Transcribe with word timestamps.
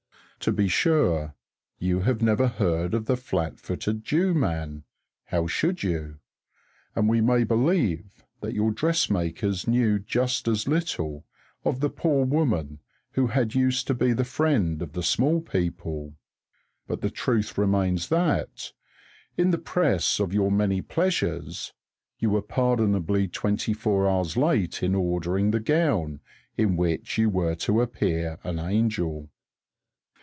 To 0.41 0.51
be 0.51 0.67
sure, 0.69 1.35
you 1.77 1.99
have 1.99 2.23
never 2.23 2.47
heard 2.47 2.95
of 2.95 3.05
the 3.05 3.15
flat 3.15 3.59
footed 3.59 4.03
Jew 4.03 4.33
man 4.33 4.85
how 5.25 5.45
should 5.45 5.83
you? 5.83 6.17
And 6.95 7.07
we 7.07 7.21
may 7.21 7.43
believe 7.43 8.25
that 8.39 8.55
your 8.55 8.71
dressmakers 8.71 9.67
knew 9.67 9.99
just 9.99 10.47
as 10.47 10.67
little 10.67 11.27
of 11.63 11.79
the 11.79 11.91
poor 11.91 12.25
woman 12.25 12.79
who 13.11 13.27
had 13.27 13.53
used 13.53 13.85
to 13.85 13.93
be 13.93 14.13
the 14.13 14.23
friend 14.23 14.81
of 14.81 14.93
the 14.93 15.03
Small 15.03 15.41
People. 15.41 16.15
But 16.87 17.01
the 17.01 17.11
truth 17.11 17.55
remains 17.55 18.09
that, 18.09 18.73
in 19.37 19.51
the 19.51 19.59
press 19.59 20.19
of 20.19 20.33
your 20.33 20.49
many 20.51 20.81
pleasures, 20.81 21.71
you 22.17 22.31
were 22.31 22.41
pardonably 22.41 23.27
twenty 23.27 23.73
four 23.73 24.09
hours 24.09 24.35
late 24.35 24.81
in 24.81 24.95
ordering 24.95 25.51
the 25.51 25.59
gown 25.59 26.19
in 26.57 26.75
which 26.77 27.19
you 27.19 27.29
were 27.29 27.53
to 27.57 27.79
appear 27.83 28.39
an 28.43 28.57
angel. 28.57 29.29